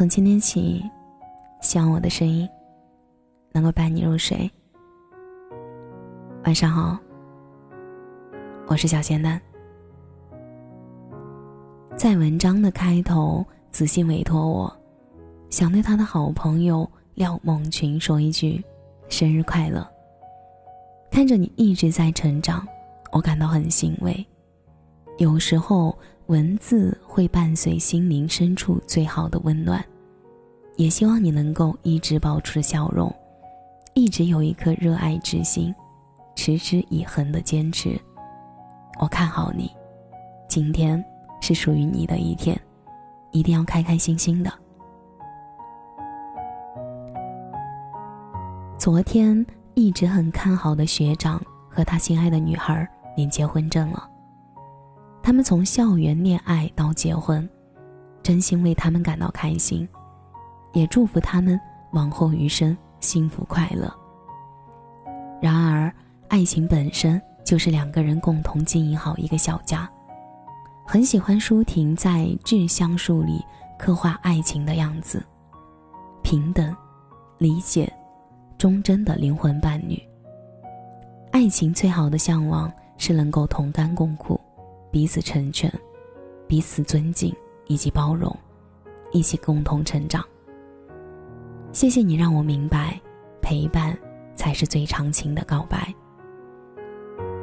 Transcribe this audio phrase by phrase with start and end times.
[0.00, 0.82] 从今天起，
[1.60, 2.48] 希望我的声音
[3.52, 4.50] 能够伴你入睡。
[6.44, 6.98] 晚上好，
[8.66, 9.38] 我是小仙丹。
[11.98, 14.74] 在文章的开头，子信委托我，
[15.50, 18.64] 想对他的好朋友廖梦群说一句：
[19.10, 19.86] 生日快乐。
[21.10, 22.66] 看着你一直在成长，
[23.12, 24.26] 我感到很欣慰。
[25.18, 25.94] 有时候。
[26.26, 29.84] 文字会伴随心灵深处最好的温暖，
[30.80, 33.14] 也希望你能够一直保持笑容，
[33.92, 35.74] 一直有一颗热爱之心，
[36.34, 38.00] 持之以恒的坚持。
[38.98, 39.70] 我看好你，
[40.48, 41.04] 今天
[41.42, 42.58] 是属于你的一天，
[43.30, 44.50] 一定要开开心心的。
[48.78, 51.38] 昨天一直很看好的学长
[51.68, 52.88] 和他心爱的女孩
[53.18, 54.08] 领结婚证了。
[55.22, 57.46] 他们从校园恋爱到结婚，
[58.22, 59.86] 真心为他们感到开心，
[60.72, 61.60] 也祝福他们
[61.92, 63.92] 往后余生幸福快乐。
[65.40, 65.92] 然而，
[66.28, 69.90] 爱情本身就是两个人共同经营好一个小家。
[70.86, 72.10] 很喜欢舒婷在
[72.44, 73.44] 《致橡树》里
[73.78, 75.24] 刻画爱情的样子：
[76.22, 76.76] 平等、
[77.38, 77.92] 理解、
[78.58, 80.00] 忠贞的灵魂伴侣。
[81.30, 84.38] 爱情最好的向往是能够同甘共苦。
[84.90, 85.72] 彼此成全，
[86.48, 87.32] 彼此尊敬
[87.68, 88.36] 以及包容，
[89.12, 90.24] 一起共同成长。
[91.72, 93.00] 谢谢你让我明白，
[93.40, 93.96] 陪伴
[94.34, 95.94] 才是最长情的告白。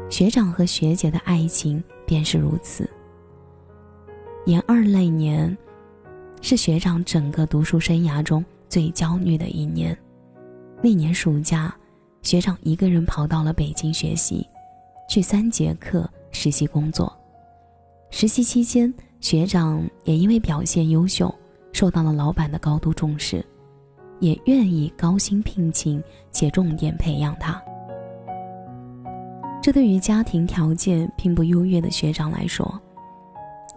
[0.09, 2.89] 学长和学姐的爱情便是如此。
[4.45, 5.57] 研二那年，
[6.41, 9.97] 是学长整个读书生涯中最焦虑的一年。
[10.81, 11.73] 那年暑假，
[12.21, 14.45] 学长一个人跑到了北京学习，
[15.09, 17.11] 去三节课实习工作。
[18.09, 21.33] 实习期间，学长也因为表现优秀，
[21.71, 23.43] 受到了老板的高度重视，
[24.19, 26.01] 也愿意高薪聘请
[26.31, 27.61] 且重点培养他。
[29.61, 32.81] 这对于家庭条件并不优越的学长来说，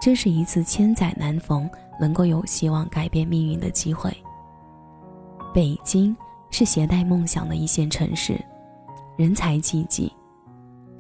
[0.01, 1.69] 这是一次千载难逢、
[2.01, 4.11] 能够有希望改变命运的机会。
[5.53, 6.17] 北京
[6.51, 8.39] 是携带梦想的一线城市，
[9.17, 10.13] 人才济济，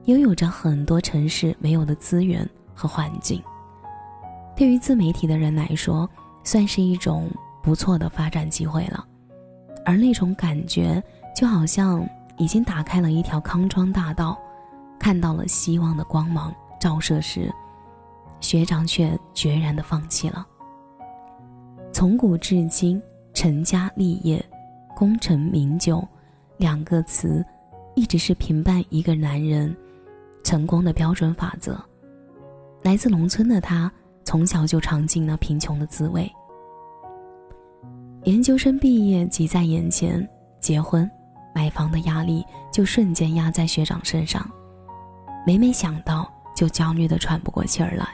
[0.06, 2.48] 拥有着很多城市没有的资源。
[2.72, 3.42] 和环境，
[4.56, 6.08] 对于自媒体的人来说，
[6.42, 7.30] 算是一种
[7.62, 9.06] 不错的发展机会了。
[9.84, 11.02] 而那种感觉，
[11.34, 14.38] 就好像已经打开了一条康庄大道，
[14.98, 17.52] 看到了希望的光芒照射时，
[18.40, 20.46] 学长却决然的放弃了。
[21.92, 23.02] 从古至今，
[23.34, 24.44] 成家立业、
[24.94, 26.06] 功成名就，
[26.56, 27.44] 两个词，
[27.94, 29.74] 一直是评判一个男人
[30.44, 31.78] 成功的标准法则。
[32.82, 33.90] 来自农村的他，
[34.24, 36.30] 从小就尝尽了贫穷的滋味。
[38.24, 40.28] 研究生毕业即在眼前，
[40.60, 41.10] 结婚、
[41.54, 44.46] 买房的压力就瞬间压在学长身上，
[45.46, 48.06] 每每想到就焦虑的喘不过气儿来。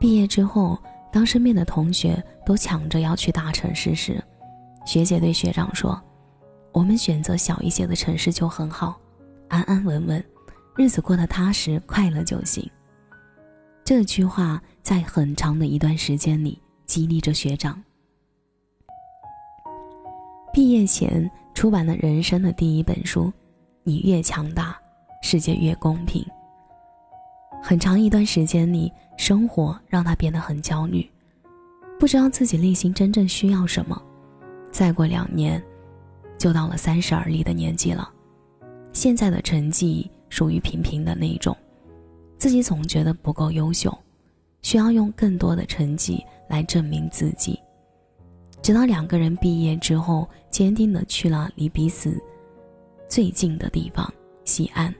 [0.00, 0.76] 毕业之后，
[1.12, 4.22] 当身边的同学都抢着要去大城市时，
[4.84, 6.00] 学姐对学长说
[6.74, 9.00] ：“我们选择小一些的城市就很好，
[9.48, 10.24] 安安稳稳，
[10.76, 12.68] 日子过得踏实快乐就行。”
[13.84, 17.80] 这句话在很长的一段时间里激励着学长。
[20.56, 23.24] 毕业前出版了人生的第一本书，
[23.82, 24.74] 《你越强大，
[25.20, 26.22] 世界越公平》。
[27.62, 31.06] 很长一段时间里，生活让他变得很焦虑，
[32.00, 34.02] 不知道自己内心真正需要什么。
[34.72, 35.62] 再过两年，
[36.38, 38.10] 就到了三十而立的年纪了，
[38.94, 41.54] 现在的成绩属于平平的那种。
[42.38, 43.94] 自己总觉得不够优秀，
[44.62, 47.60] 需要用更多的成绩来证明自己。
[48.62, 52.20] 直到两个人毕业之后，坚定的去了离彼此
[53.08, 54.12] 最近的地方——
[54.44, 54.92] 西安。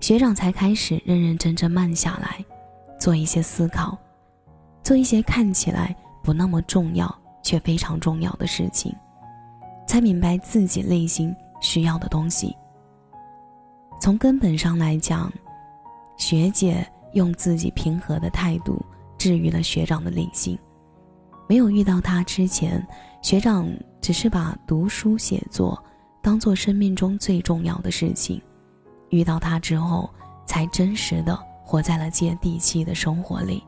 [0.00, 2.44] 学长才开始认认真真慢下来，
[2.98, 3.98] 做一些思考，
[4.82, 7.12] 做一些看起来不那么重要
[7.42, 8.94] 却非常重要的事情，
[9.86, 12.56] 才明白自己内心需要的东西。
[14.00, 15.32] 从根本上来讲。
[16.18, 18.80] 学姐用自己平和的态度
[19.18, 20.56] 治愈了学长的内心。
[21.52, 22.82] 没有遇到他之前，
[23.20, 23.68] 学长
[24.00, 25.78] 只是把读书写作
[26.22, 28.40] 当做生命中最重要的事情；
[29.10, 30.08] 遇到他之后，
[30.46, 33.62] 才真实的活在了接地气的生活里，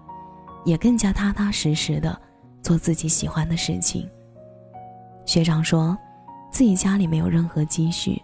[0.64, 2.18] 也更加踏踏实实的
[2.62, 4.08] 做自己喜欢的事情。
[5.26, 5.94] 学长说，
[6.50, 8.18] 自己家里没有任何积蓄，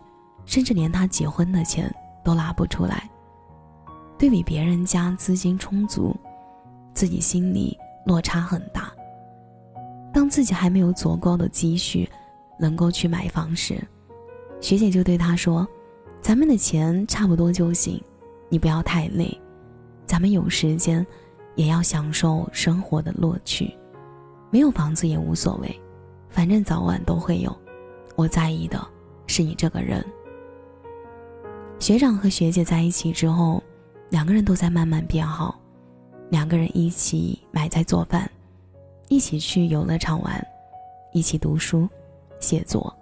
[0.46, 3.06] 甚至连他结婚的钱都拿不出来。
[4.16, 6.16] 对比别人家资金充足，
[6.94, 7.76] 自己心里
[8.06, 8.90] 落差很大。
[10.12, 12.08] 当自己还没有足够的积蓄，
[12.58, 13.80] 能够去买房时，
[14.60, 15.66] 学姐就对他说
[16.20, 18.02] ：“咱们的钱差不多就行，
[18.48, 19.40] 你不要太累。
[20.06, 21.06] 咱们有时间，
[21.54, 23.72] 也要享受生活的乐趣。
[24.50, 25.80] 没有房子也无所谓，
[26.28, 27.56] 反正早晚都会有。
[28.16, 28.84] 我在意的
[29.26, 30.04] 是你这个人。”
[31.78, 33.62] 学长和学姐在一起之后，
[34.10, 35.58] 两个人都在慢慢变好，
[36.28, 38.30] 两个人一起买菜做饭。
[39.10, 40.46] 一起去游乐场玩，
[41.12, 41.88] 一起读书、
[42.38, 42.96] 写作，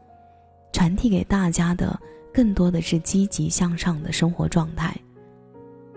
[0.72, 2.00] 传递给大家的
[2.32, 4.96] 更多的是积极向上的生活状态。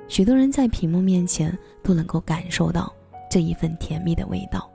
[0.09, 2.91] 许多人在屏幕面前都能够感受到
[3.29, 4.69] 这一份甜蜜的味道。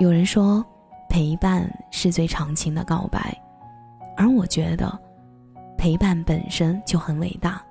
[0.00, 0.66] 有人说，
[1.08, 3.40] 陪伴是最长情的告白，
[4.16, 4.98] 而我觉得，
[5.78, 7.64] 陪伴本身就很伟大，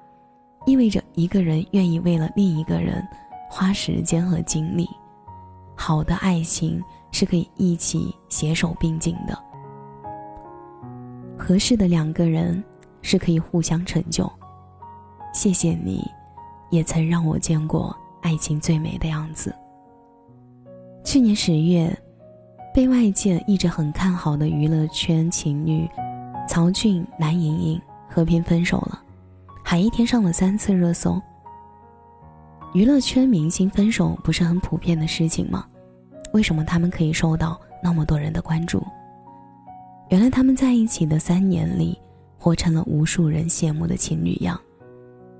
[0.66, 3.06] 意味着一个人愿意为了另一个人
[3.50, 4.88] 花时间和精力。
[5.83, 6.80] 好的爱情
[7.12, 9.36] 是可以一起携手并进的，
[11.36, 12.63] 合适的两个人
[13.01, 14.31] 是可以互相成就。
[15.33, 16.07] 谢谢你，
[16.69, 19.51] 也曾让我见过爱情最美的样子。
[21.04, 21.92] 去年十月，
[22.75, 25.89] 被外界一直很看好的娱乐圈情侣
[26.48, 29.01] 曹骏、蓝盈莹和平分手了，
[29.63, 31.19] 还一天上了三次热搜。
[32.75, 35.66] 娱乐圈明星分手不是很普遍的事情吗？
[36.33, 38.86] 为什么他们可以受到那么多人的关注？
[40.10, 41.98] 原来他们在一起的三年里，
[42.38, 44.60] 活成了无数人羡慕的情侣样。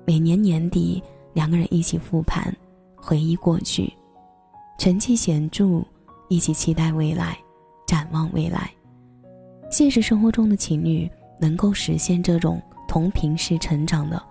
[0.06, 1.02] 每年年底，
[1.34, 2.54] 两个人一起复盘，
[2.96, 3.92] 回忆过去，
[4.78, 5.82] 成绩显著，
[6.28, 7.38] 一起期待未来，
[7.86, 8.70] 展望未来。
[9.70, 14.22] 现实生活中的情侣能够实现这种同频式成长的，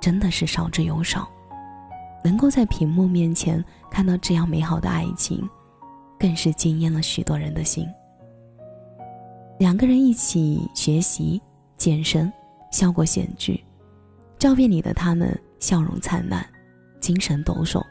[0.00, 1.28] 真的是少之又少。
[2.24, 5.48] 能够在屏幕面前看到这样美好的爱情。
[6.24, 7.86] 更是惊艳了许多人的心。
[9.58, 11.38] 两个人一起学习、
[11.76, 12.32] 健身，
[12.70, 13.52] 效果显著，
[14.38, 16.42] 照片里的他们笑容灿烂，
[16.98, 17.84] 精神抖擞，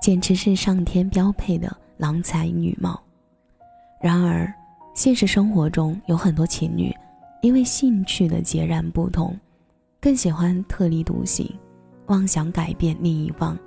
[0.00, 3.02] 简直是上天标配的郎才女貌。
[4.00, 4.48] 然而，
[4.94, 6.94] 现实生活中有很多情侣，
[7.42, 9.36] 因为兴趣的截然不同，
[10.00, 11.52] 更喜欢特立独行，
[12.06, 13.58] 妄想改变另一方，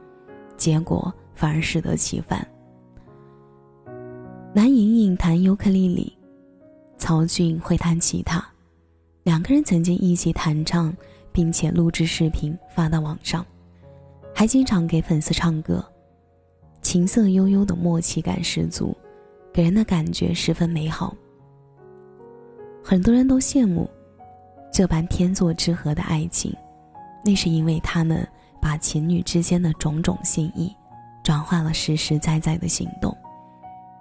[0.59, 1.11] 结果。
[1.39, 2.45] 反而适得其反。
[4.53, 6.11] 蓝莹莹弹尤克里里，
[6.97, 8.45] 曹骏会弹吉他，
[9.23, 10.93] 两个人曾经一起弹唱，
[11.31, 13.45] 并且录制视频发到网上，
[14.35, 15.81] 还经常给粉丝唱歌，
[16.81, 18.93] 琴瑟悠悠的默契感十足，
[19.53, 21.15] 给人的感觉十分美好。
[22.83, 23.89] 很多人都羡慕
[24.73, 26.53] 这般天作之合的爱情，
[27.23, 28.27] 那是因为他们
[28.61, 30.75] 把情侣之间的种种心意。
[31.21, 33.15] 转化了实实在在的行动，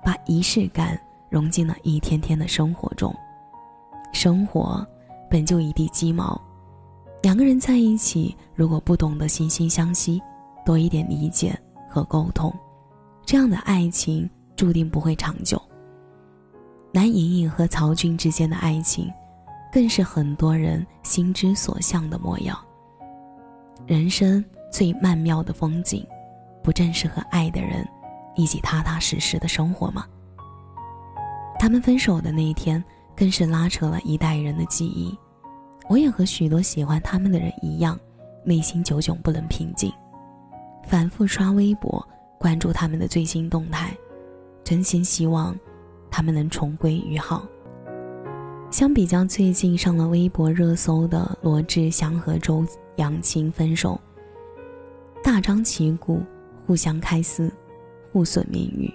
[0.03, 3.15] 把仪式感融进了一天天的生活中。
[4.13, 4.87] 生活
[5.29, 6.41] 本就一地鸡毛，
[7.21, 10.23] 两个人在一起，如果不懂得惺惺相惜，
[10.65, 11.59] 多一点理解
[11.91, 12.55] 和沟通，
[13.27, 15.61] 这样的爱情注定不会长久。
[16.93, 19.13] 蓝莹莹和曹军之间的爱情，
[19.71, 22.59] 更是很多人心之所向的模样。
[23.87, 26.07] 人生最曼妙的风景。
[26.63, 27.89] 不正是和爱的人
[28.35, 30.05] 一起踏踏实实的生活吗？
[31.59, 32.83] 他们分手的那一天，
[33.17, 35.17] 更是拉扯了一代人的记忆。
[35.89, 37.99] 我也和许多喜欢他们的人一样，
[38.45, 39.91] 内心久久不能平静，
[40.87, 42.07] 反复刷微博，
[42.39, 43.97] 关注他们的最新动态，
[44.63, 45.59] 真心希望
[46.11, 47.47] 他们能重归于好。
[48.71, 52.63] 相比较最近上了微博热搜的罗志祥和周
[52.99, 54.01] 扬青分手，
[55.25, 56.23] 大张旗鼓。
[56.67, 57.51] 互相开撕，
[58.13, 58.93] 互损名誉。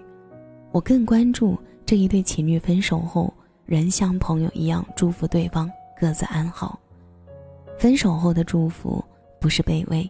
[0.71, 1.57] 我更关注
[1.87, 3.33] 这一对情侣分手后，
[3.65, 5.67] 仍像朋友一样祝福对方
[5.99, 6.79] 各自安好。
[7.79, 9.03] 分手后的祝福
[9.41, 10.07] 不是卑微，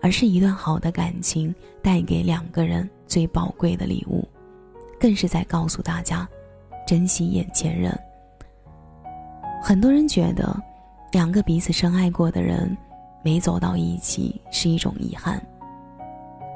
[0.00, 4.26] 而是一段好的感情带给两个人最宝贵的礼物，
[4.98, 6.26] 更是在告诉大家，
[6.86, 7.94] 珍惜眼前人。
[9.62, 10.58] 很多人觉得，
[11.12, 12.74] 两个彼此深爱过的人，
[13.26, 15.44] 没走到一起是一种遗憾。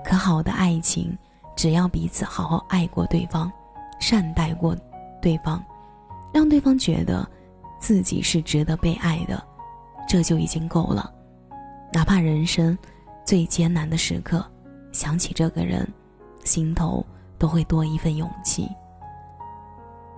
[0.04, 1.18] 可好的爱情，
[1.56, 3.50] 只要彼此好好爱过对方，
[3.98, 4.72] 善待过
[5.20, 5.60] 对方，
[6.32, 7.28] 让对方觉得
[7.80, 9.42] 自己是值得被爱的，
[10.08, 11.12] 这就已经够了。
[11.92, 12.78] 哪怕人生
[13.24, 14.48] 最艰难的时刻，
[14.92, 15.84] 想起这个人，
[16.44, 17.04] 心头
[17.36, 18.68] 都会多一份勇气。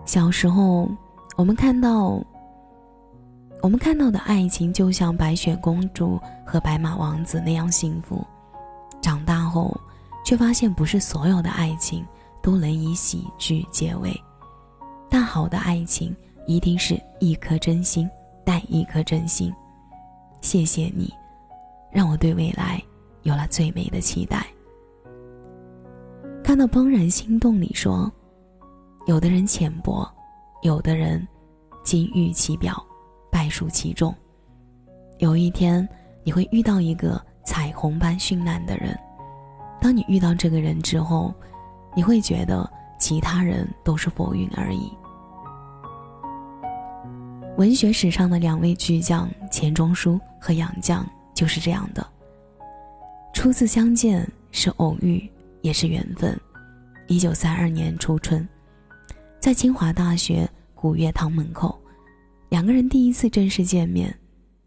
[0.04, 0.86] 小时候，
[1.34, 2.22] 我们看到，
[3.62, 8.26] 我们看到的爱情就像白雪公主和白马王子那样幸福。
[9.00, 9.72] 长大后，
[10.24, 12.04] 却发现不是所有的爱情
[12.42, 14.12] 都能以喜剧结尾，
[15.08, 16.14] 但好的爱情
[16.44, 18.10] 一定是一颗真心
[18.44, 19.54] 带一颗真心。
[20.40, 21.08] 谢谢你，
[21.92, 22.82] 让我对未来
[23.22, 24.44] 有了最美的期待。
[26.42, 28.10] 看到《怦然心动》里说，
[29.06, 30.04] 有的人浅薄，
[30.62, 31.24] 有的人
[31.84, 32.84] 金玉其表，
[33.32, 34.14] 败絮其中。
[35.18, 35.88] 有一天
[36.22, 38.96] 你会遇到一个彩虹般绚烂的人，
[39.80, 41.34] 当你遇到这个人之后，
[41.96, 44.92] 你会觉得其他人都是浮云而已。
[47.56, 51.02] 文学史上的两位巨匠钱钟书和杨绛
[51.34, 52.06] 就是这样的。
[53.32, 55.30] 初次相见是偶遇，
[55.62, 56.38] 也是缘分。
[57.08, 58.46] 一九三二年初春，
[59.40, 61.78] 在清华大学古月堂门口，
[62.52, 64.14] 两个人第一次正式见面，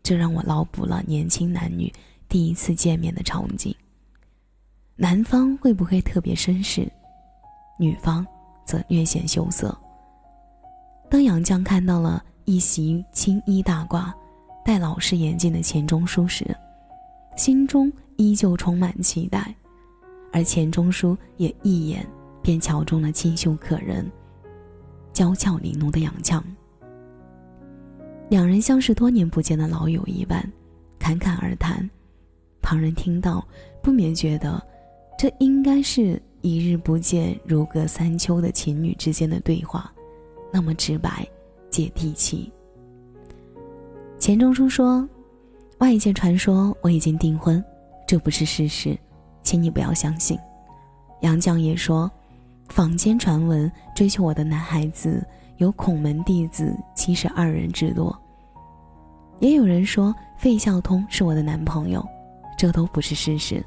[0.02, 1.94] 这让我脑补了年轻男女
[2.28, 3.76] 第一次见面的场景。
[4.96, 6.92] 男方会不会特别绅士，
[7.78, 8.26] 女方
[8.66, 9.78] 则略显羞涩。
[11.12, 12.26] 当杨绛看到了。
[12.48, 14.14] 一袭青衣大褂、
[14.64, 16.46] 戴老式眼镜的钱钟书时，
[17.36, 19.52] 心中依旧充满期待，
[20.32, 22.06] 而钱钟书也一眼
[22.44, 24.08] 便瞧中了清秀可人、
[25.12, 26.40] 娇俏玲珑的杨绛。
[28.30, 30.44] 两人像是多年不见的老友一般，
[31.00, 31.90] 侃侃而谈。
[32.62, 33.46] 旁人听到，
[33.82, 34.62] 不免觉得，
[35.18, 39.92] 这应该是一日不见如隔三秋的情侣之间的对话，
[40.52, 41.28] 那么直白。
[41.72, 42.50] 接地气。
[44.18, 45.06] 钱钟书说
[45.80, 47.62] ：“外界传说我已经订婚，
[48.08, 48.98] 这不是事实，
[49.44, 50.40] 请你不要相信。”
[51.20, 52.10] 杨绛也说
[52.70, 55.22] ：“坊间传闻追求我的男孩子
[55.58, 58.16] 有孔门弟子七十二人之多。”
[59.40, 62.06] 也有人说费孝通是我的男朋友，
[62.58, 63.64] 这都不是事实。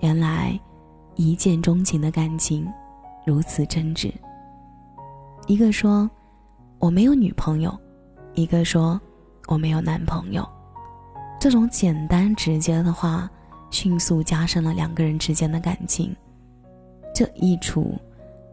[0.00, 0.58] 原来，
[1.14, 2.66] 一见钟情的感情
[3.26, 4.12] 如此真挚。
[5.46, 6.08] 一个说。
[6.78, 7.74] 我没有女朋友，
[8.34, 9.00] 一个说
[9.48, 10.46] 我没有男朋友，
[11.40, 13.28] 这种简单直接的话，
[13.70, 16.14] 迅速加深了两个人之间的感情。
[17.14, 17.94] 这一处，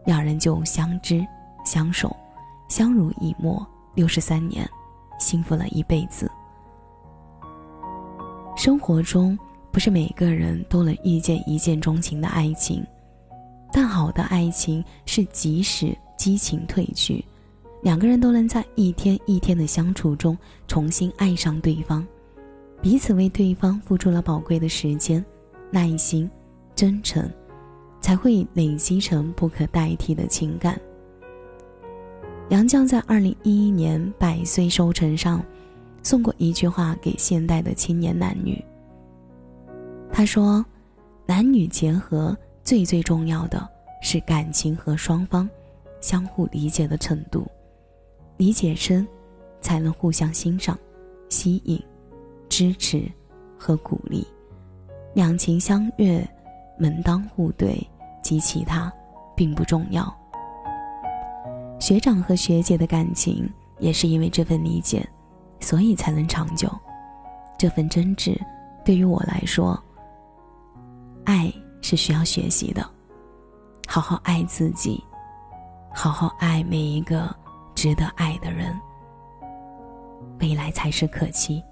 [0.06, 1.24] 两人就相知、
[1.66, 2.16] 相守、
[2.76, 3.64] 相濡以沫
[3.94, 4.68] 六十三年，
[5.20, 6.28] 幸福了一辈子。
[8.56, 9.38] 生活中
[9.70, 12.84] 不是每个人都能遇见一见钟情的爱情，
[13.72, 17.24] 但好的爱情是即使激情褪去。
[17.80, 22.04] 两个人都能在一天一天的相处中重新爱上对方，
[22.82, 25.24] 彼此为对方付出了宝贵的时间、
[25.70, 26.28] 耐心、
[26.74, 27.30] 真诚，
[28.00, 30.76] 才会累积成不可代替的情感。
[32.50, 35.42] 杨绛在二零一一年百岁寿辰上，
[36.02, 38.62] 送过一句话给现代的青年男女。
[40.12, 40.64] 他说
[41.26, 43.66] ：“男女结合最最重要的
[44.02, 45.48] 是感情和双方
[46.02, 47.46] 相互理解的程度。”
[48.36, 49.06] 理解深，
[49.60, 50.78] 才能互相欣赏、
[51.30, 51.82] 吸引、
[52.48, 53.10] 支持
[53.58, 54.26] 和鼓励。
[55.14, 56.22] 两情相悦、
[56.78, 57.84] 门当户对
[58.22, 58.92] 及其他，
[59.34, 60.14] 并不重要。
[61.84, 63.46] 学长和学姐的感情
[63.78, 65.06] 也是因为这份理解，
[65.60, 66.66] 所以才能长久。
[67.58, 68.40] 这份真挚，
[68.86, 69.78] 对于我来说，
[71.24, 72.82] 爱是需要学习的。
[73.86, 75.04] 好好爱自己，
[75.92, 77.30] 好好爱每一个。
[77.74, 78.74] 值得爱的人，
[80.40, 81.62] 未来才是可期。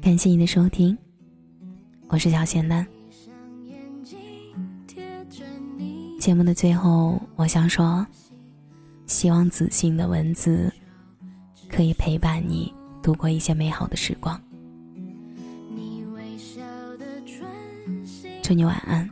[0.00, 0.96] 感谢你的收听，
[2.08, 2.86] 我是小仙丹。
[6.20, 8.06] 节目的最后，我想说，
[9.06, 10.72] 希望子信的文字
[11.68, 14.40] 可以陪伴你度过一些美好的时光。
[18.42, 19.08] 祝你晚安，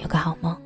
[0.00, 0.57] 有个好梦。